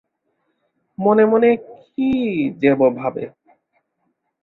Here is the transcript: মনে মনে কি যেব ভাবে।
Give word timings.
মনে 0.97 1.23
মনে 1.25 1.49
কি 1.87 2.09
যেব 2.61 2.79
ভাবে। 2.99 3.23